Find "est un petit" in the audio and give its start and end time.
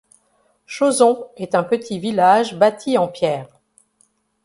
1.37-1.99